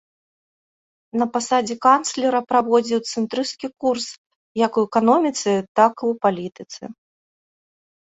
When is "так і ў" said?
5.77-6.25